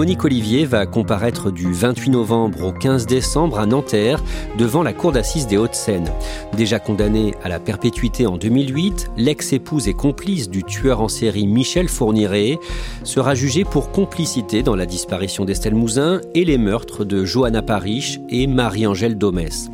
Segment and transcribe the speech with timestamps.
[0.00, 4.24] Monique Olivier va comparaître du 28 novembre au 15 décembre à Nanterre
[4.56, 6.10] devant la cour d'assises des Hauts-de-Seine.
[6.56, 11.86] Déjà condamnée à la perpétuité en 2008, l'ex-épouse et complice du tueur en série Michel
[11.86, 12.58] Fourniret
[13.04, 18.20] sera jugée pour complicité dans la disparition d'Estelle Mouzin et les meurtres de Johanna Parish
[18.30, 19.68] et Marie-Angèle Domès.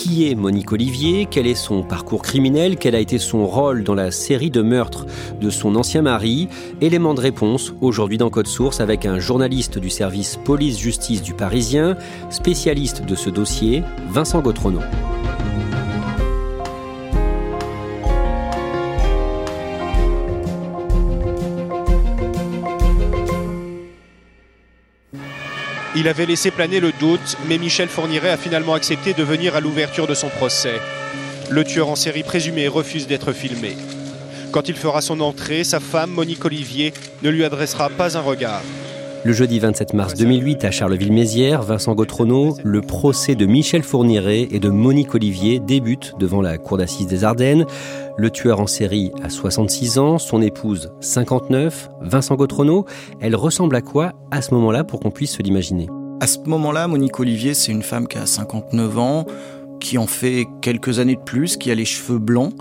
[0.00, 1.28] Qui est Monique Olivier?
[1.30, 2.78] Quel est son parcours criminel?
[2.78, 5.04] Quel a été son rôle dans la série de meurtres
[5.42, 6.48] de son ancien mari?
[6.80, 11.96] Élément de réponse aujourd'hui dans Code Source avec un journaliste du service police-justice du Parisien,
[12.30, 14.80] spécialiste de ce dossier, Vincent Gautrono.
[25.96, 29.60] Il avait laissé planer le doute, mais Michel Fourniret a finalement accepté de venir à
[29.60, 30.80] l'ouverture de son procès.
[31.50, 33.76] Le tueur en série présumé refuse d'être filmé.
[34.52, 38.62] Quand il fera son entrée, sa femme, Monique Olivier, ne lui adressera pas un regard.
[39.22, 44.60] Le jeudi 27 mars 2008 à Charleville-Mézières, Vincent Gautrono, le procès de Michel Fourniret et
[44.60, 47.66] de Monique Olivier débute devant la cour d'assises des Ardennes.
[48.16, 51.90] Le tueur en série a 66 ans, son épouse 59.
[52.00, 52.86] Vincent Gautrono,
[53.20, 55.88] elle ressemble à quoi à ce moment-là pour qu'on puisse se l'imaginer?
[56.20, 59.26] À ce moment-là, Monique Olivier, c'est une femme qui a 59 ans,
[59.80, 62.54] qui en fait quelques années de plus, qui a les cheveux blancs.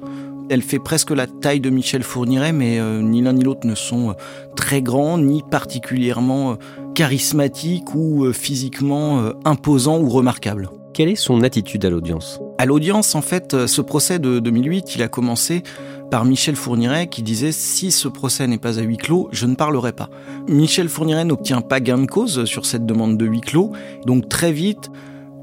[0.49, 3.75] Elle fait presque la taille de Michel Fourniret, mais euh, ni l'un ni l'autre ne
[3.75, 4.13] sont euh,
[4.55, 6.55] très grands, ni particulièrement euh,
[6.95, 10.69] charismatiques ou physiquement imposants ou remarquables.
[10.93, 12.41] Quelle est son attitude à l'audience?
[12.57, 15.63] À l'audience, en fait, ce procès de 2008, il a commencé
[16.11, 19.55] par Michel Fourniret qui disait si ce procès n'est pas à huis clos, je ne
[19.55, 20.09] parlerai pas.
[20.49, 23.71] Michel Fourniret n'obtient pas gain de cause sur cette demande de huis clos,
[24.05, 24.89] donc très vite,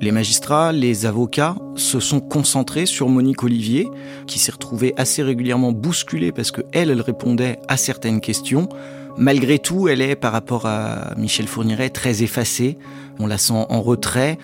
[0.00, 3.88] les magistrats, les avocats se sont concentrés sur Monique Olivier,
[4.26, 8.68] qui s'est retrouvée assez régulièrement bousculée parce que elle, répondait à certaines questions.
[9.16, 12.76] Malgré tout, elle est, par rapport à Michel Fourniret, très effacée.
[13.18, 14.36] On la sent en retrait,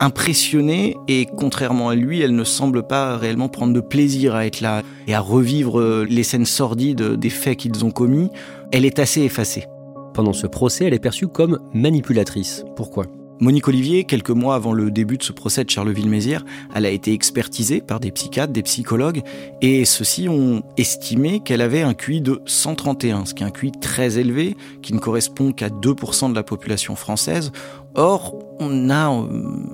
[0.00, 4.60] impressionnée, et contrairement à lui, elle ne semble pas réellement prendre de plaisir à être
[4.60, 8.30] là et à revivre les scènes sordides des faits qu'ils ont commis.
[8.72, 9.66] Elle est assez effacée.
[10.14, 12.64] Pendant ce procès, elle est perçue comme manipulatrice.
[12.74, 13.04] Pourquoi?
[13.38, 17.12] Monique Olivier, quelques mois avant le début de ce procès de Charleville-Mézières, elle a été
[17.12, 19.22] expertisée par des psychiatres, des psychologues,
[19.60, 23.72] et ceux-ci ont estimé qu'elle avait un QI de 131, ce qui est un QI
[23.72, 27.52] très élevé, qui ne correspond qu'à 2% de la population française.
[27.94, 29.26] Or, on a euh,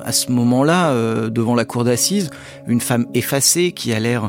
[0.05, 2.31] à ce moment-là, euh, devant la cour d'assises,
[2.67, 4.29] une femme effacée qui a l'air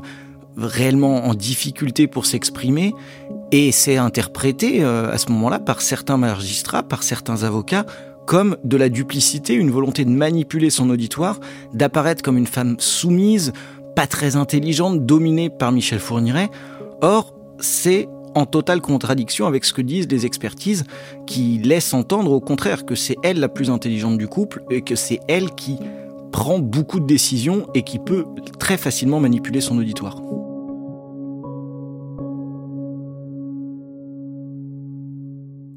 [0.56, 2.94] réellement en difficulté pour s'exprimer,
[3.52, 7.86] et c'est interprété euh, à ce moment-là par certains magistrats, par certains avocats,
[8.26, 11.40] comme de la duplicité, une volonté de manipuler son auditoire,
[11.74, 13.54] d'apparaître comme une femme soumise,
[13.96, 16.50] pas très intelligente, dominée par Michel Fourniret.
[17.02, 20.84] Or, c'est en totale contradiction avec ce que disent les expertises
[21.28, 24.96] qui laissent entendre au contraire que c'est elle la plus intelligente du couple et que
[24.96, 25.78] c'est elle qui
[26.32, 28.26] prend beaucoup de décisions et qui peut
[28.60, 30.20] très facilement manipuler son auditoire.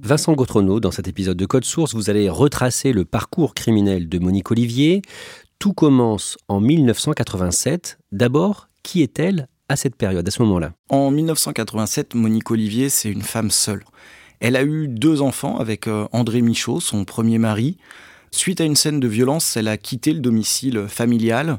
[0.07, 4.21] Vincent Gautrono, dans cet épisode de Code Source, vous allez retracer le parcours criminel de
[4.21, 5.03] Monique Olivier.
[5.59, 7.99] Tout commence en 1987.
[8.13, 10.75] D'abord, qui est-elle à cette période, à ce moment-là?
[10.91, 13.83] En 1987, Monique Olivier, c'est une femme seule.
[14.39, 17.77] Elle a eu deux enfants avec euh, André Michaud, son premier mari.
[18.31, 21.59] Suite à une scène de violence, elle a quitté le domicile familial.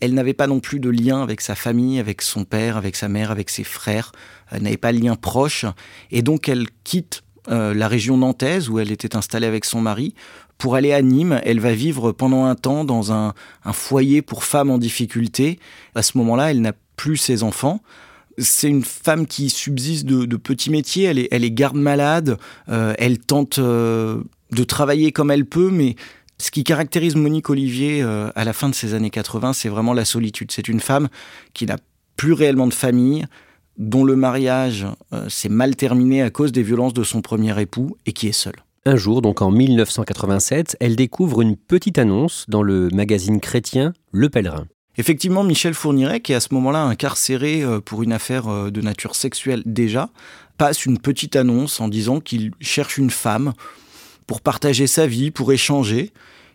[0.00, 3.08] Elle n'avait pas non plus de lien avec sa famille, avec son père, avec sa
[3.08, 4.12] mère, avec ses frères.
[4.52, 5.64] Elle n'avait pas de lien proche.
[6.12, 10.14] Et donc elle quitte euh, la région nantaise où elle était installée avec son mari.
[10.58, 13.34] Pour aller à Nîmes, elle va vivre pendant un temps dans un,
[13.72, 15.58] foyer pour femmes en difficulté.
[15.94, 17.80] À ce moment-là, elle n'a plus ses enfants.
[18.38, 21.04] C'est une femme qui subsiste de, petits métiers.
[21.04, 22.38] Elle est, elle est garde-malade.
[22.68, 25.94] Euh, elle tente euh, de travailler comme elle peut, mais
[26.38, 30.04] ce qui caractérise Monique Olivier à la fin de ces années 80, c'est vraiment la
[30.04, 30.52] solitude.
[30.52, 31.08] C'est une femme
[31.52, 31.76] qui n'a
[32.16, 33.24] plus réellement de famille,
[33.78, 37.96] dont le mariage euh, s'est mal terminé à cause des violences de son premier époux
[38.06, 38.56] et qui est seule.
[38.84, 44.28] Un jour, donc en 1987, elle découvre une petite annonce dans le magazine chrétien Le
[44.28, 44.66] Pèlerin.
[44.96, 48.80] Effectivement, Michel Fourniret, qui est à ce moment-là incarcéré euh, pour une affaire euh, de
[48.80, 50.10] nature sexuelle déjà,
[50.56, 53.52] passe une petite annonce en disant qu'il cherche une femme
[54.26, 56.12] pour partager sa vie, pour échanger.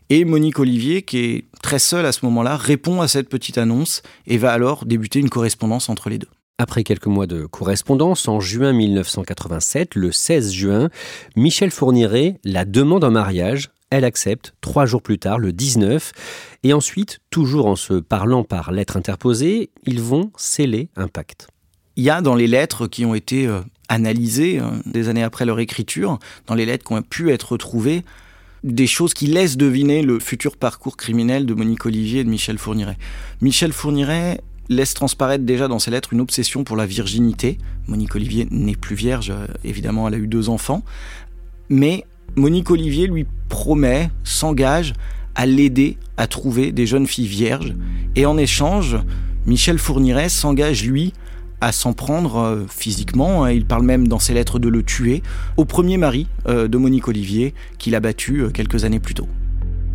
[0.10, 4.02] Et Monique Olivier, qui est très seule à ce moment-là, répond à cette petite annonce
[4.28, 6.28] et va alors débuter une correspondance entre les deux.
[6.60, 10.90] Après quelques mois de correspondance, en juin 1987, le 16 juin,
[11.36, 13.72] Michel Fourniret la demande en mariage.
[13.90, 16.12] Elle accepte trois jours plus tard, le 19.
[16.62, 21.48] Et ensuite, toujours en se parlant par lettres interposées, ils vont sceller un pacte.
[21.96, 25.46] Il y a dans les lettres qui ont été euh, analysées euh, des années après
[25.46, 28.04] leur écriture, dans les lettres qui ont pu être retrouvées,
[28.64, 32.60] des choses qui laissent deviner le futur parcours criminel de Monique Olivier et de Michel
[32.60, 32.98] Fourniret.
[33.42, 37.58] Michel Fourniret laisse transparaître déjà dans ses lettres une obsession pour la virginité.
[37.88, 40.84] Monique Olivier n'est plus vierge, euh, évidemment, elle a eu deux enfants.
[41.70, 42.06] Mais
[42.36, 44.94] Monique Olivier lui promet, s'engage
[45.36, 47.74] à l'aider à trouver des jeunes filles vierges.
[48.16, 48.98] Et en échange,
[49.46, 51.14] Michel Fourniret s'engage, lui,
[51.62, 53.52] à s'en prendre euh, physiquement, hein.
[53.52, 55.24] il parle même dans ses lettres de le tuer,
[55.58, 59.28] au premier mari euh, de Monique Olivier, qu'il a battu quelques années plus tôt.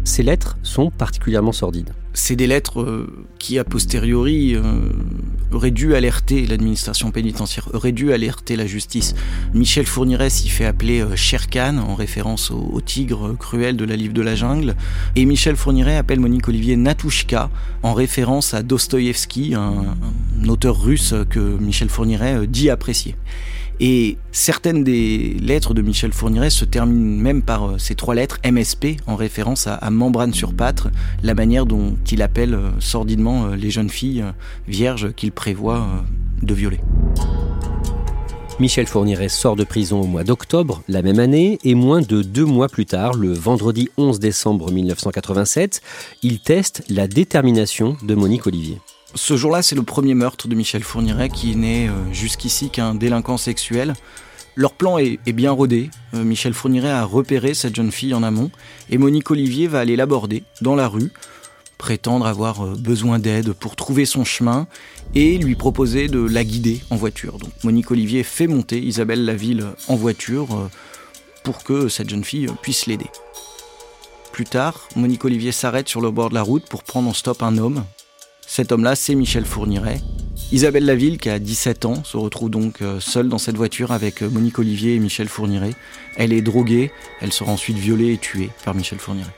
[0.09, 3.07] Ces lettres sont particulièrement sordides c'est des lettres euh,
[3.39, 4.63] qui, a posteriori, euh,
[5.53, 9.15] auraient dû alerter l'administration pénitentiaire, auraient dû alerter la justice.
[9.55, 14.15] Michel Fourniret s'y fait appeler euh, Sherkan, en référence au, tigre cruel de la livre
[14.15, 14.75] de la jungle.
[15.15, 17.51] Et Michel Fourniret appelle Monique Olivier Natushka,
[17.83, 19.97] en référence à Dostoïevski, un,
[20.43, 23.15] un auteur russe que Michel Fourniret dit apprécier.
[23.81, 28.39] Et certaines des lettres de Michel Fourniret se terminent même par euh, ces trois lettres
[28.45, 30.89] MSP en référence à, membrane sur pâtre,
[31.23, 34.25] la manière dont il appelle euh, sordidement euh, les jeunes filles
[34.67, 35.87] vierges qu'il prévoit
[36.43, 36.81] de violer.
[38.59, 42.45] Michel Fourniret sort de prison au mois d'octobre la même année et moins de deux
[42.45, 45.81] mois plus tard, le vendredi 11 décembre 1987,
[46.25, 48.79] il teste la détermination de Monique Olivier.
[49.19, 53.37] Ce jour-là, c'est le premier meurtre de Michel Fourniret qui n'est euh, jusqu'ici qu'un délinquant
[53.37, 53.95] sexuel.
[54.55, 55.91] Leur plan est, bien rodé.
[56.15, 58.53] Euh, Michel Fourniret a repéré cette jeune fille en amont
[58.91, 61.11] et Monique Olivier va aller l'aborder dans la rue,
[61.79, 64.69] prétendre avoir euh, besoin d'aide pour trouver son chemin
[65.17, 67.39] et lui proposer de la guider en voiture.
[67.39, 70.71] Donc Monique Olivier fait monter Isabelle Laville en voiture
[71.43, 73.11] pour que cette jeune fille puisse l'aider.
[74.31, 77.43] Plus tard, Monique Olivier s'arrête sur le bord de la route pour prendre en stop
[77.43, 77.83] un homme
[78.51, 80.01] cet homme-là, c'est Michel Fourniret.
[80.53, 84.23] Isabelle Laville, qui a 17 ans, se retrouve donc euh, seule dans cette voiture avec
[84.23, 85.75] euh, Monique Olivier et Michel Fourniret.
[86.17, 86.91] Elle est droguée,
[87.21, 89.29] elle sera ensuite violée et tuée par Michel Fourniret.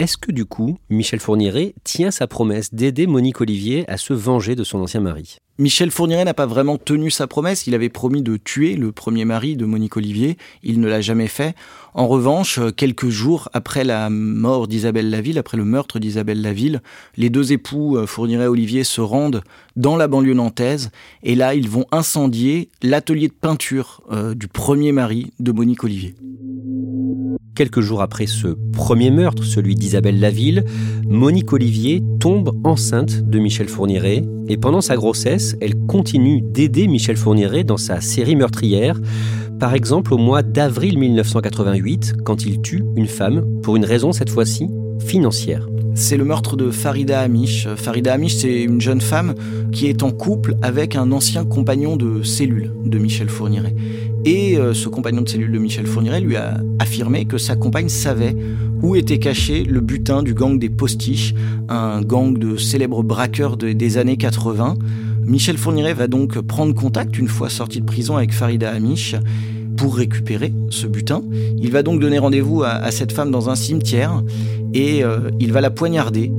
[0.00, 4.56] Est-ce que du coup, Michel Fourniret tient sa promesse d'aider Monique Olivier à se venger
[4.56, 5.36] de son ancien mari?
[5.56, 7.68] Michel Fourniret n'a pas vraiment tenu sa promesse.
[7.68, 10.36] Il avait promis de tuer le premier mari de Monique Olivier.
[10.64, 11.54] Il ne l'a jamais fait.
[11.94, 16.82] En revanche, quelques jours après la mort d'Isabelle Laville, après le meurtre d'Isabelle Laville,
[17.16, 19.42] les deux époux euh, Fourniret et Olivier se rendent
[19.76, 20.90] dans la banlieue nantaise
[21.22, 26.16] et là, ils vont incendier l'atelier de peinture euh, du premier mari de Monique Olivier.
[27.54, 30.64] Quelques jours après ce premier meurtre, celui d'Isabelle Laville,
[31.06, 37.18] Monique Olivier tombe enceinte de Michel Fourniret et pendant sa grossesse, elle continue d'aider Michel
[37.18, 38.98] Fourniret dans sa série meurtrière.
[39.60, 44.30] Par exemple, au mois d'avril 1988, quand il tue une femme pour une raison cette
[44.30, 44.68] fois-ci
[45.00, 45.68] financière.
[45.94, 47.68] C'est le meurtre de Farida Amish.
[47.76, 49.34] Farida Amish, c'est une jeune femme
[49.70, 53.74] qui est en couple avec un ancien compagnon de cellule de Michel Fourniret.
[54.24, 57.88] Et euh, ce compagnon de cellule de Michel Fourniret lui a affirmé que sa compagne
[57.88, 58.34] savait
[58.82, 61.34] où était caché le butin du gang des Postiches,
[61.68, 64.76] un gang de célèbres braqueurs des années 80.
[65.22, 69.16] Michel Fourniret va donc prendre contact une fois sorti de prison avec Farida Amish
[69.76, 71.22] pour récupérer ce butin.
[71.56, 74.22] Il va donc donner rendez-vous à, cette femme dans un cimetière
[74.72, 76.30] et euh, il va la poignarder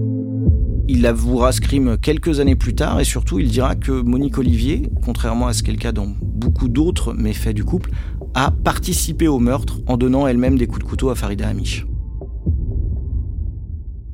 [0.88, 4.89] il avouera ce crime quelques années plus tard et surtout il dira que Monique Olivier,
[5.04, 7.92] contrairement à ce qu'est le cas dans beaucoup d'autres méfaits du couple,
[8.34, 11.86] a participé au meurtre en donnant elle-même des coups de couteau à Farida Amish.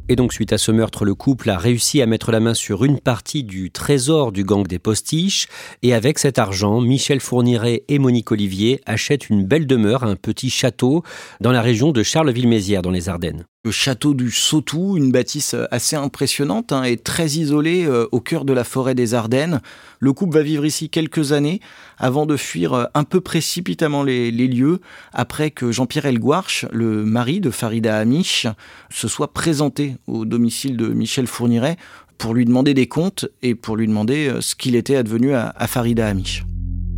[0.09, 2.83] Et donc, suite à ce meurtre, le couple a réussi à mettre la main sur
[2.83, 5.47] une partie du trésor du gang des postiches.
[5.83, 10.49] Et avec cet argent, Michel Fourniret et Monique Olivier achètent une belle demeure, un petit
[10.49, 11.03] château,
[11.39, 15.95] dans la région de Charleville-Mézières, dans les Ardennes le château du Sautou, une bâtisse assez
[15.95, 19.61] impressionnante hein, et très isolée euh, au cœur de la forêt des Ardennes.
[19.99, 21.61] Le couple va vivre ici quelques années
[21.99, 24.79] avant de fuir euh, un peu précipitamment les, lieux
[25.13, 28.47] après que Jean-Pierre Elguarch, le mari de Farida Amish,
[28.89, 31.77] se soit présenté au domicile de Michel Fourniret
[32.17, 35.53] pour lui demander des comptes et pour lui demander euh, ce qu'il était advenu à,
[35.55, 36.43] à Farida Amish.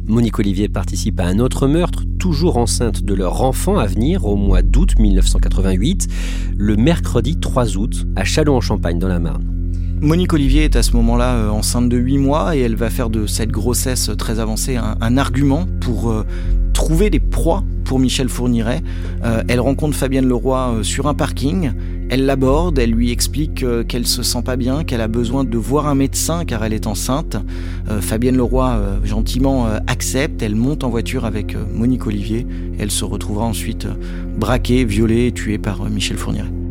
[0.06, 4.36] Monique Olivier participe à un autre meurtre, toujours enceinte de leur enfant à venir au
[4.36, 6.08] mois d'août 1988,
[6.58, 9.46] le mercredi 3 août, à Châlons-en-Champagne, dans la Marne.
[10.02, 13.10] Monique Olivier est à ce moment-là euh, enceinte de 8 mois et elle va faire
[13.10, 16.26] de cette grossesse très avancée un, argument pour euh,
[16.74, 18.82] trouver des proies pour Michel Fourniret.
[19.24, 21.72] Euh, elle rencontre Fabienne Leroy sur un parking.
[22.10, 25.88] Elle l'aborde, elle lui explique qu'elle se sent pas bien, qu'elle a besoin de voir
[25.88, 27.38] un médecin car elle est enceinte.
[28.02, 32.46] Fabienne Leroy gentiment accepte, elle monte en voiture avec Monique Olivier.
[32.78, 33.88] Elle se retrouvera ensuite
[34.38, 36.63] braquée, violée et tuée par Michel Fourniret.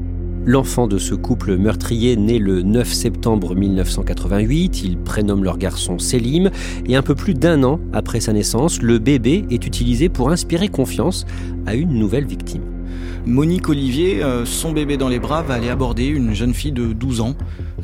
[0.45, 6.51] L'enfant de ce couple meurtrier naît le 9 septembre 1988, ils prénomment leur garçon Selim,
[6.85, 10.69] et un peu plus d'un an après sa naissance, le bébé est utilisé pour inspirer
[10.69, 11.27] confiance
[11.65, 12.63] à une nouvelle victime.
[13.25, 16.93] Monique Olivier, euh, son bébé dans les bras, va aller aborder une jeune fille de
[16.93, 17.37] 12 ans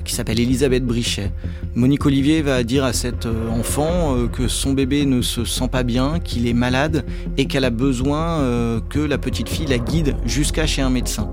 [0.05, 1.31] qui s'appelle Elisabeth Brichet.
[1.77, 5.69] Monique Olivier va dire à cet euh, enfant euh, que son bébé ne se sent
[5.71, 7.05] pas bien, qu'il est malade
[7.37, 8.41] et qu'elle a besoin
[8.89, 11.31] que la petite fille la guide jusqu'à chez un médecin.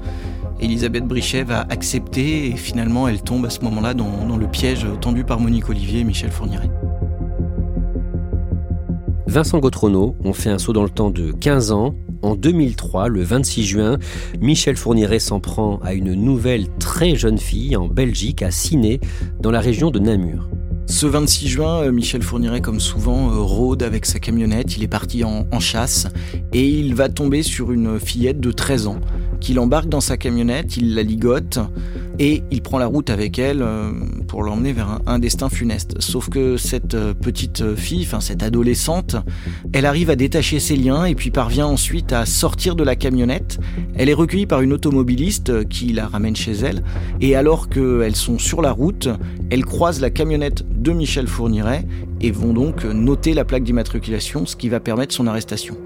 [0.60, 5.24] Elisabeth Brichet va accepter et finalement elle tombe à ce moment-là dans, le piège tendu
[5.24, 6.70] par Monique Olivier et Michel Fourniret.
[9.28, 11.96] Vincent Gautrono, on fait un saut dans le temps de 15 ans.
[12.22, 13.98] En 2003, le 26 juin,
[14.40, 19.00] Michel Fourniret s'en prend à une nouvelle très jeune fille en Belgique, à Ciné,
[19.42, 20.48] dans la région de Namur.
[20.88, 24.78] Ce 26 juin, euh, Michel Fourniret, comme souvent, euh, rôde avec sa camionnette.
[24.78, 26.08] Il est parti en, en chasse
[26.54, 29.00] et il va tomber sur une fillette de 13 ans
[29.46, 31.60] qu'il embarque dans sa camionnette, il la ligote
[32.18, 33.92] et il prend la route avec elle euh,
[34.28, 35.94] pour l'emmener vers un, destin funeste.
[36.00, 39.18] Sauf que cette euh, petite fille, cette adolescente,
[39.72, 43.60] elle arrive à détacher ses liens et puis parvient ensuite à sortir de la camionnette.
[43.94, 46.82] Elle est recueillie par une automobiliste qui la ramène chez elle
[47.22, 49.10] et alors qu'elles sont sur la route,
[49.52, 51.86] elles croisent la camionnette de Michel Fourniret
[52.20, 55.78] et vont donc noter la plaque d'immatriculation, ce qui va permettre son arrestation.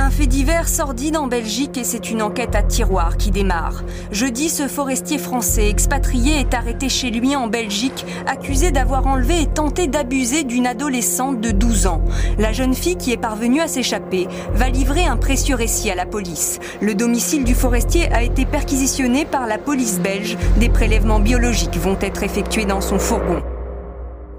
[0.00, 3.82] Un fait divers sordide en Belgique et c'est une enquête à tiroir qui démarre.
[4.12, 9.46] Jeudi, ce forestier français expatrié est arrêté chez lui en Belgique, accusé d'avoir enlevé et
[9.48, 12.00] tenté d'abuser d'une adolescente de 12 ans.
[12.38, 16.06] La jeune fille qui est parvenue à s'échapper va livrer un précieux récit à la
[16.06, 16.60] police.
[16.80, 20.38] Le domicile du forestier a été perquisitionné par la police belge.
[20.58, 23.42] Des prélèvements biologiques vont être effectués dans son fourgon.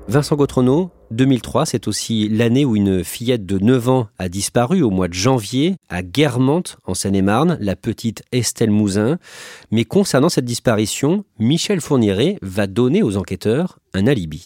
[0.08, 4.92] Vincent Gautrono, 2003, c'est aussi l'année où une fillette de 9 ans a disparu au
[4.92, 9.18] mois de janvier à Guermantes, en Seine-et-Marne, la petite Estelle Mouzin.
[9.72, 14.46] Mais concernant cette disparition, Michel Fourniret va donner aux enquêteurs un alibi.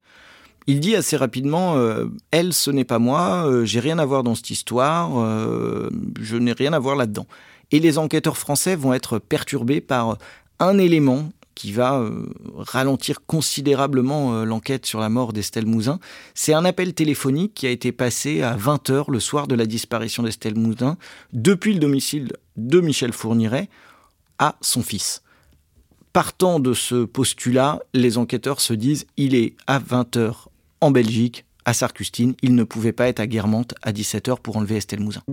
[0.68, 4.24] Il dit assez rapidement euh, Elle, ce n'est pas moi, euh, j'ai rien à voir
[4.24, 5.90] dans cette histoire, euh,
[6.22, 7.28] je n'ai rien à voir là-dedans.
[7.72, 10.18] Et les enquêteurs français vont être perturbés par
[10.60, 16.00] un élément qui va euh, ralentir considérablement euh, l'enquête sur la mort d'Estelle Mouzin.
[16.34, 20.24] C'est un appel téléphonique qui a été passé à 20h le soir de la disparition
[20.24, 20.98] d'Estelle Mouzin
[21.32, 23.70] depuis le domicile de Michel Fourniret
[24.40, 25.22] à son fils.
[26.12, 30.46] Partant de ce postulat, les enquêteurs se disent il est à 20h
[30.82, 34.76] en Belgique, à Sarcustine, il ne pouvait pas être à Guermantes à 17h pour enlever
[34.76, 35.24] Estelle Mouzin.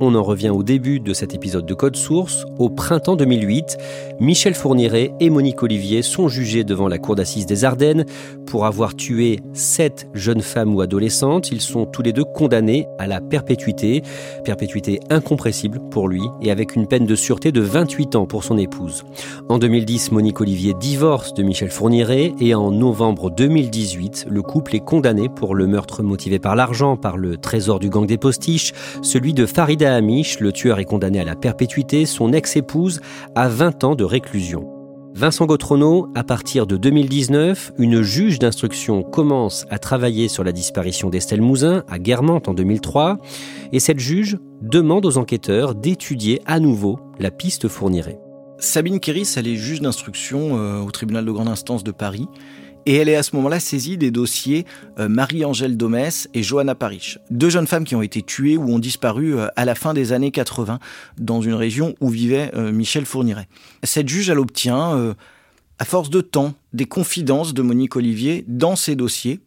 [0.00, 2.46] On en revient au début de cet épisode de Code Source.
[2.58, 3.78] Au printemps 2008,
[4.18, 8.04] Michel Fourniret et Monique Olivier sont jugés devant la cour d'assises des Ardennes
[8.44, 11.52] pour avoir tué sept jeunes femmes ou adolescentes.
[11.52, 14.02] Ils sont tous les deux condamnés à la perpétuité,
[14.44, 18.58] perpétuité incompressible pour lui et avec une peine de sûreté de 28 ans pour son
[18.58, 19.04] épouse.
[19.48, 24.84] En 2010, Monique Olivier divorce de Michel Fourniret et en novembre 2018, le couple est
[24.84, 28.72] condamné pour le meurtre motivé par l'argent, par le trésor du gang des postiches,
[29.02, 33.02] celui de Farida Le tueur est condamné à la perpétuité, son ex-épouse
[33.34, 34.66] à 20 ans de réclusion.
[35.14, 41.10] Vincent Gautrono, à partir de 2019, une juge d'instruction commence à travailler sur la disparition
[41.10, 43.18] d'Estelle Mouzin à Guermantes en 2003,
[43.72, 48.18] et cette juge demande aux enquêteurs d'étudier à nouveau la piste fournirait.
[48.58, 52.26] Sabine Kéris, elle est juge d'instruction euh, au tribunal de grande instance de Paris,
[52.86, 54.66] Et elle est à ce moment-là saisie des dossiers
[54.98, 58.78] euh, Marie-Angèle Domès et Johanna Parich, deux jeunes femmes qui ont été tuées ou ont
[58.78, 60.78] disparu euh, à la fin des années 80
[61.18, 63.48] dans une région où vivait euh, Michel Fourniret.
[63.82, 65.14] Cette juge, elle obtient,
[65.78, 69.40] à force de temps, des confidences de Monique Olivier dans ces dossiers.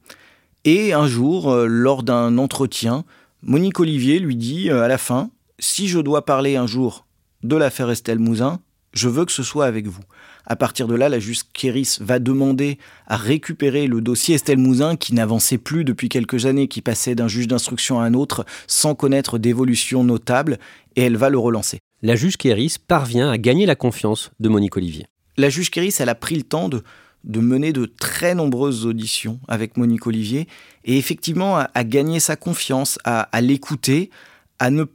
[0.65, 3.05] Et un jour, lors d'un entretien,
[3.41, 5.29] Monique Olivier lui dit à la fin,
[5.59, 7.05] si je dois parler un jour
[7.43, 8.59] de l'affaire Estelle Mouzin,
[8.93, 10.03] je veux que ce soit avec vous.
[10.49, 14.95] À partir de là, la juge Kéris va demander à récupérer le dossier Estelle Mouzin
[14.95, 18.95] qui n'avançait plus depuis quelques années, qui passait d'un juge d'instruction à un autre sans
[18.95, 20.57] connaître d'évolution notable,
[20.95, 21.79] et elle va le relancer.
[22.01, 25.07] La juge Kéris parvient à gagner la confiance de Monique Olivier.
[25.35, 26.81] La juge Kéris, elle a pris le temps de,
[27.25, 30.47] mener de très nombreuses auditions avec Monique Olivier,
[30.85, 34.11] et effectivement à, gagner sa confiance, à l'écouter,
[34.59, 34.85] à ne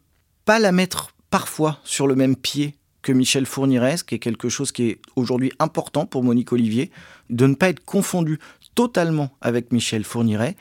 [0.46, 4.72] pas la mettre parfois sur le même pied que Michel Fourniret, qui est quelque chose
[4.72, 6.90] qui est aujourd'hui important pour Monique Olivier,
[7.30, 8.38] de ne pas être confondu
[8.74, 10.56] totalement avec Michel Fourniret.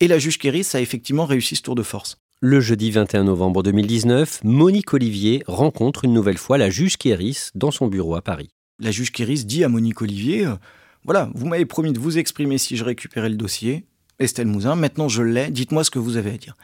[0.00, 2.18] Et la juge Kéris a effectivement réussi ce tour de force.
[2.40, 7.70] Le jeudi 21 novembre 2019, Monique Olivier rencontre une nouvelle fois la juge Kéris dans
[7.70, 8.50] son bureau à Paris.
[8.80, 10.56] La juge Kéris dit à Monique Olivier euh,
[11.04, 13.86] Voilà, vous m'avez promis de vous exprimer si je récupérais le dossier.
[14.18, 16.56] Estelle Mouzin, maintenant je l'ai, dites-moi ce que vous avez à dire.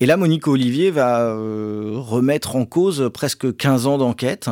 [0.00, 4.48] Et là, Monique Olivier va euh, remettre en cause presque 15 ans d'enquête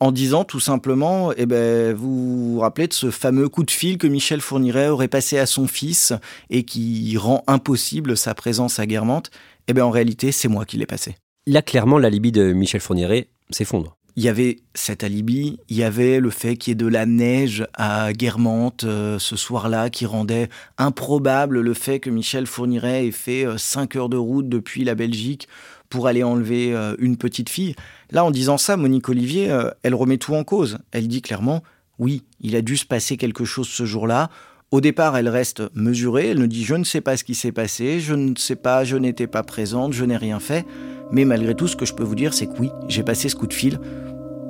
[0.00, 3.98] en disant tout simplement, eh ben, vous vous rappelez de ce fameux coup de fil
[3.98, 6.12] que Michel Fourniret aurait passé à son fils
[6.50, 9.30] et qui rend impossible sa présence à Guermantes
[9.68, 11.16] Eh bien, en réalité, c'est moi qui l'ai passé.
[11.46, 15.84] Là, clairement, la Libye de Michel Fourniret s'effondre il y avait cet alibi, il y
[15.84, 20.06] avait le fait qu'il y ait de la neige à Guermantes euh, ce soir-là qui
[20.06, 24.84] rendait improbable le fait que Michel Fourniret ait fait 5 euh, heures de route depuis
[24.84, 25.48] la Belgique
[25.90, 27.76] pour aller enlever euh, une petite fille.
[28.10, 30.78] Là, en disant ça, Monique Olivier, elle remet tout en cause.
[30.92, 31.62] Elle dit clairement,
[31.98, 34.30] oui, il a dû se passer quelque chose ce jour-là.
[34.70, 37.52] Au départ, elle reste mesurée, elle nous dit je ne sais pas ce qui s'est
[37.52, 40.64] passé, je ne sais pas, je n'étais pas présente, je n'ai rien fait.
[41.10, 43.36] Mais malgré tout, ce que je peux vous dire, c'est que oui, j'ai passé ce
[43.36, 43.78] coup de fil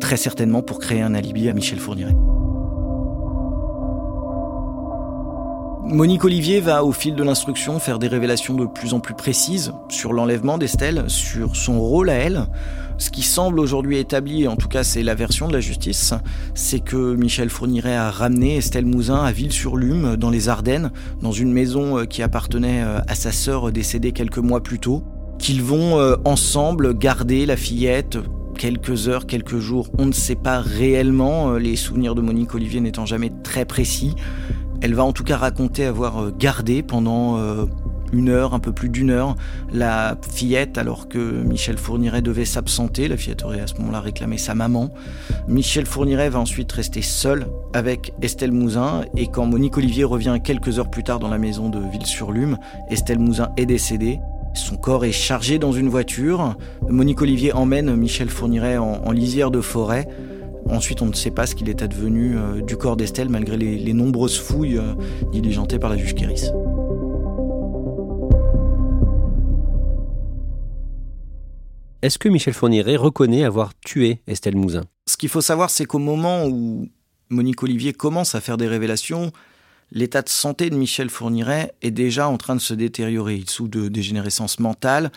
[0.00, 2.14] très certainement pour créer un alibi à Michel Fourniret.
[5.88, 9.72] Monique Olivier va, au fil de l'instruction, faire des révélations de plus en plus précises
[9.88, 12.46] sur l'enlèvement d'Estelle, sur son rôle à elle.
[12.98, 16.12] Ce qui semble aujourd'hui établi, en tout cas c'est la version de la justice,
[16.54, 21.52] c'est que Michel Fourniret a ramené Estelle Mouzin à Ville-sur-Lume, dans les Ardennes, dans une
[21.52, 25.04] maison euh, qui appartenait euh, à sa sœur décédée quelques mois plus tôt,
[25.38, 28.18] qu'ils vont euh, ensemble garder la fillette
[28.56, 32.80] quelques heures, quelques jours, on ne sait pas réellement, euh, les souvenirs de Monique Olivier
[32.80, 34.14] n'étant jamais très précis.
[34.80, 37.38] Elle va en tout cas raconter avoir euh, gardé pendant
[38.12, 39.36] une heure, un peu plus d'une heure,
[39.72, 43.08] la fillette alors que Michel Fourniret devait s'absenter.
[43.08, 44.90] La fillette aurait à ce moment-là réclamé sa maman.
[45.48, 50.78] Michel Fourniret va ensuite rester seul avec Estelle Mouzin et quand Monique Olivier revient quelques
[50.78, 52.58] heures plus tard dans la maison de Ville-sur-Lume,
[52.90, 54.20] Estelle Mouzin est décédée.
[54.56, 56.56] Son corps est chargé dans une voiture.
[56.88, 60.08] Monique Olivier emmène Michel Fourniret en, lisière de forêt.
[60.70, 63.92] Ensuite, on ne sait pas ce qu'il est advenu euh, du corps d'Estelle malgré les,
[63.92, 64.94] nombreuses fouilles euh,
[65.30, 66.50] diligentées par la juge Kéris.
[72.02, 74.84] Est-ce que Michel Fourniret reconnaît avoir tué Estelle Mouzin?
[75.06, 76.88] Ce qu'il faut savoir, c'est qu'au moment où
[77.28, 79.32] Monique Olivier commence à faire des révélations,
[79.90, 83.36] l'état de santé de Michel Fourniret est déjà en train de se détériorer.
[83.36, 85.10] Il souffre de dégénérescence mentale,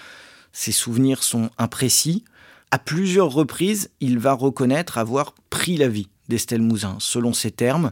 [0.51, 2.23] ses souvenirs sont imprécis.
[2.71, 7.91] À plusieurs reprises, il va reconnaître avoir pris la vie d'Estelle Mouzin, selon ses termes,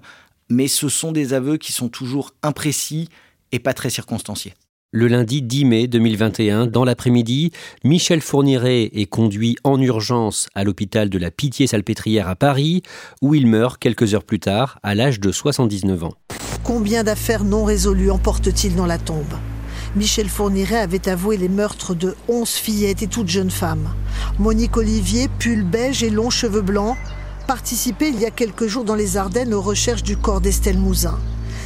[0.50, 3.10] mais ce sont des aveux qui sont toujours imprécis
[3.52, 4.54] et pas très circonstanciés.
[4.94, 7.52] Le lundi 10 mai 2021, dans l'après-midi,
[7.84, 12.84] Michel Fourniret est conduit en urgence à l'hôpital de la Pitié-Salpêtrière à Paris,
[13.22, 16.14] où il meurt quelques heures plus tard, à l'âge de 79 ans.
[16.64, 19.34] Combien d'affaires non résolues emporte-t-il dans la tombe?
[19.98, 23.90] Michel Fourniret avait avoué les meurtres de 11 fillettes et toutes jeunes femmes.
[24.40, 26.96] Monique Olivier, pull beige et longs cheveux blancs,
[27.46, 31.20] participait il y a quelques jours dans les Ardennes aux recherches du corps d'Estelle Mouzin.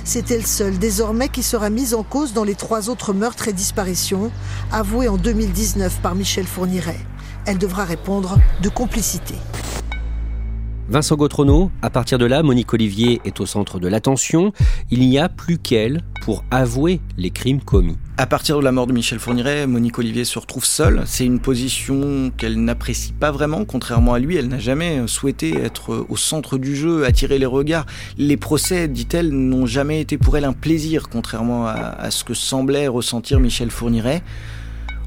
[0.03, 3.53] C'est elle seule désormais qui sera mise en cause dans les trois autres meurtres et
[3.53, 4.31] disparitions
[4.71, 6.99] avoués en 2019 par Michel Fourniret.
[7.45, 9.35] Elle devra répondre de complicité.
[10.91, 14.51] Vincent Gautrono, à partir de là, Monique Olivier est au centre de l'attention.
[14.89, 17.97] Il n'y a plus qu'elle pour avouer les crimes commis.
[18.17, 21.03] À partir de la mort de Michel Fourniret, Monique Olivier se retrouve seule.
[21.05, 24.35] C'est une position qu'elle n'apprécie pas vraiment, contrairement à lui.
[24.35, 27.85] Elle n'a jamais souhaité être au centre du jeu, attirer les regards.
[28.17, 32.33] Les procès, dit-elle, n'ont jamais été pour elle un plaisir, contrairement à, à ce que
[32.33, 34.23] semblait ressentir Michel Fourniret.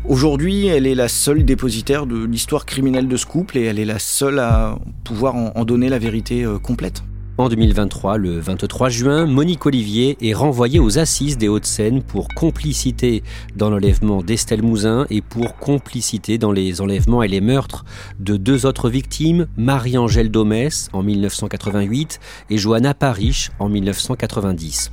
[0.07, 3.87] Aujourd'hui, elle est la seule dépositaire de l'histoire criminelle de ce couple et elle est
[3.87, 7.03] la seule à pouvoir en, donner la vérité euh, complète.
[7.38, 13.23] En 2023, le 23 juin, Monique Olivier est renvoyée aux assises des Hauts-de-Seine pour complicité
[13.57, 17.87] dans l'enlèvement d'Estelle Mouzin et pour complicité dans les enlèvements et les meurtres
[18.21, 24.93] de deux autres victimes, Marie-Angèle Domès en 1988 et Johanna Parish en 1990.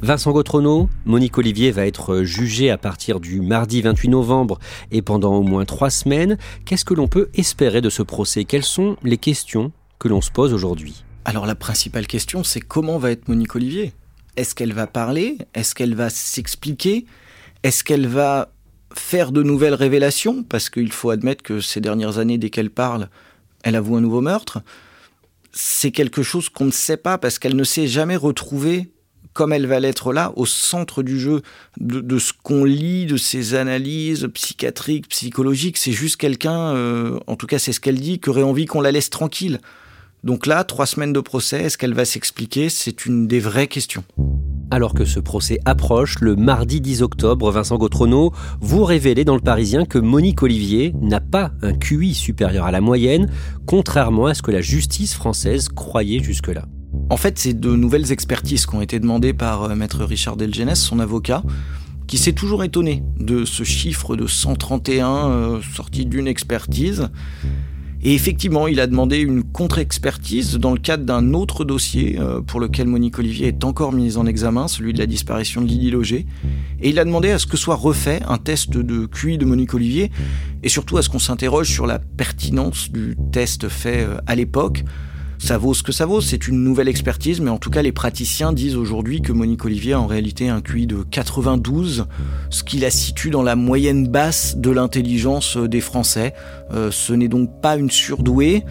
[0.00, 4.60] Vincent Gautrono, Monique Olivier va être jugée à partir du mardi 28 novembre
[4.92, 6.38] et pendant au moins trois semaines.
[6.64, 8.44] Qu'est-ce que l'on peut espérer de ce procès?
[8.44, 11.04] Quelles sont les questions que l'on se pose aujourd'hui?
[11.24, 13.92] Alors la principale question, c'est comment va être Monique Olivier?
[14.36, 15.36] Est-ce qu'elle va parler?
[15.54, 17.04] Est-ce qu'elle va s'expliquer?
[17.64, 18.52] Est-ce qu'elle va
[18.94, 20.44] faire de nouvelles révélations?
[20.44, 23.08] Parce qu'il faut admettre que ces dernières années, dès qu'elle parle,
[23.64, 24.60] elle avoue un nouveau meurtre.
[25.50, 28.92] C'est quelque chose qu'on ne sait pas parce qu'elle ne s'est jamais retrouvée
[29.32, 31.42] comme elle va l'être là, au centre du jeu,
[31.78, 35.78] de, ce qu'on lit, de ses analyses psychiatriques, psychologiques.
[35.78, 38.80] C'est juste quelqu'un, euh, en tout cas c'est ce qu'elle dit, qui aurait envie qu'on
[38.80, 39.60] la laisse tranquille.
[40.24, 42.68] Donc là, trois semaines de procès, est-ce qu'elle va s'expliquer?
[42.68, 44.02] C'est une des vraies questions.
[44.70, 49.40] Alors que ce procès approche, le mardi 10 octobre, Vincent Gautrono, vous révélez dans le
[49.40, 53.30] Parisien que Monique Olivier n'a pas un QI supérieur à la moyenne,
[53.66, 56.66] contrairement à ce que la justice française croyait jusque-là.
[57.10, 60.78] En fait, c'est de nouvelles expertises qui ont été demandées par euh, maître Richard Delgenès,
[60.78, 61.42] son avocat,
[62.06, 67.08] qui s'est toujours étonné de ce chiffre de 131 euh, sorti d'une expertise.
[68.02, 72.60] Et effectivement, il a demandé une contre-expertise dans le cadre d'un autre dossier euh, pour
[72.60, 76.26] lequel Monique Olivier est encore mise en examen, celui de la disparition de Lydie Loger.
[76.80, 79.72] Et il a demandé à ce que soit refait un test de QI de Monique
[79.72, 80.10] Olivier
[80.62, 84.84] et surtout à ce qu'on s'interroge sur la pertinence du test fait à l'époque
[85.38, 87.92] ça vaut ce que ça vaut, c'est une nouvelle expertise, mais en tout cas les
[87.92, 92.06] praticiens disent aujourd'hui que Monique Olivier a en réalité un QI de 92,
[92.50, 96.34] ce qui la situe dans la moyenne basse de l'intelligence des Français.
[96.74, 98.64] Euh, ce n'est donc pas une surdouée.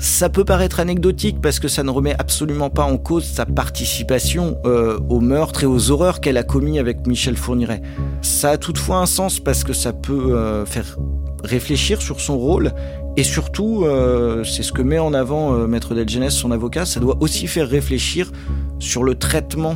[0.00, 4.58] Ça peut paraître anecdotique parce que ça ne remet absolument pas en cause sa participation
[4.64, 7.80] euh, au meurtre et aux horreurs qu'elle a commis avec Michel Fourniret.
[8.22, 10.98] Ça a toutefois un sens parce que ça peut euh, faire
[11.44, 12.72] réfléchir sur son rôle
[13.18, 17.00] et surtout, euh, c'est ce que met en avant euh, Maître Delgenès, son avocat, ça
[17.00, 18.30] doit aussi faire réfléchir
[18.78, 19.74] sur le traitement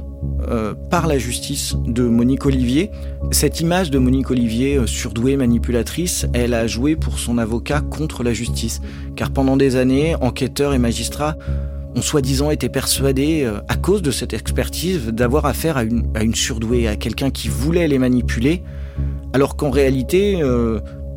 [0.48, 2.92] euh, par la justice de Monique Olivier.
[3.32, 8.32] Cette image de Monique Olivier, surdouée, manipulatrice, elle a joué pour son avocat contre la
[8.32, 8.80] justice.
[9.16, 11.36] Car pendant des années, enquêteurs et magistrats
[11.96, 16.94] ont soi-disant été persuadés, à cause de cette expertise, d'avoir affaire à une surdouée, à
[16.94, 18.62] quelqu'un qui voulait les manipuler,
[19.32, 20.40] alors qu'en réalité,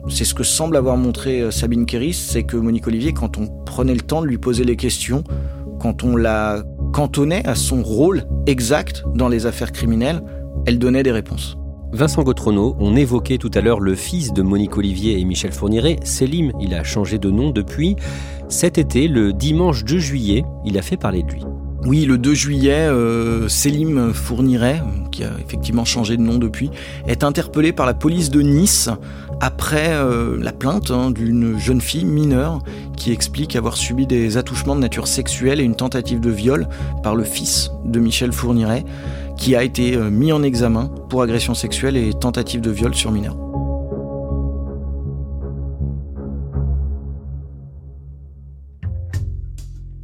[0.07, 3.47] c'est ce que semble avoir montré euh, Sabine Kéris, c'est que Monique Olivier, quand on
[3.65, 5.23] prenait le temps de lui poser les questions,
[5.79, 6.63] quand on la
[6.93, 10.21] cantonnait à son rôle exact dans les affaires criminelles,
[10.65, 11.57] elle donnait des réponses.
[11.91, 15.97] Vincent Gautrono, on évoquait tout à l'heure le fils de Monique Olivier et Michel Fourniret,
[16.03, 17.95] Selim, il a changé de nom depuis.
[18.49, 21.43] Cet été, le dimanche 2 juillet, il a fait parler de lui.
[21.85, 23.47] Oui, le 2 juillet, euh,
[24.13, 26.71] Fourniret, qui a effectivement changé de nom depuis,
[27.07, 28.89] est interpellé par la police de Nice
[29.39, 32.63] après euh, la plainte hein, d'une jeune fille mineure
[32.97, 36.67] qui explique avoir subi des attouchements de nature sexuelle et une tentative de viol
[37.03, 38.83] par le fils de Michel Fourniret,
[39.37, 43.11] qui a été euh, mis en examen pour agression sexuelle et tentative de viol sur
[43.11, 43.44] mineur.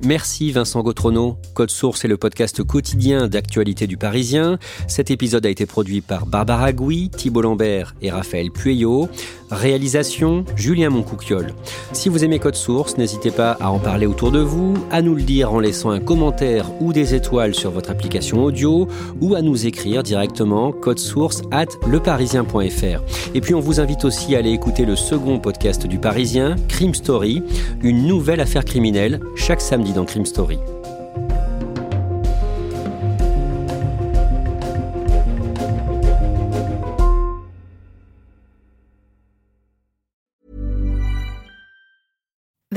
[0.03, 1.37] Merci Vincent Gautrono.
[1.53, 4.57] Code Source est le podcast quotidien d'actualité du Parisien.
[4.87, 9.09] Cet épisode a été produit par Barbara Gouy, Thibault Lambert et Raphaël Pueyo.
[9.51, 11.53] Réalisation Julien Moncouquiol.
[11.91, 15.13] Si vous aimez Code Source, n'hésitez pas à en parler autour de vous, à nous
[15.13, 18.87] le dire en laissant un commentaire ou des étoiles sur votre application audio
[19.19, 23.35] ou à nous écrire directement code source at leparisien.fr.
[23.35, 26.93] Et puis on vous invite aussi à aller écouter le second podcast du Parisien, Crime
[26.93, 27.43] Story,
[27.81, 30.57] une nouvelle affaire criminelle chaque samedi dans Crime Story.